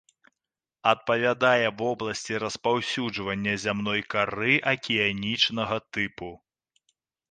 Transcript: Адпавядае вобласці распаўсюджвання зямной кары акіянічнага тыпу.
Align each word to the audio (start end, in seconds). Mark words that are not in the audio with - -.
Адпавядае 0.91 1.67
вобласці 1.81 2.41
распаўсюджвання 2.45 3.55
зямной 3.67 4.01
кары 4.17 4.53
акіянічнага 4.77 5.83
тыпу. 5.93 6.37